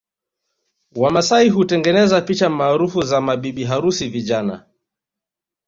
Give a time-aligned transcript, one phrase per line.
[0.95, 4.65] Wamasai hutengeneza picha maarufu za mabibi harusi vijana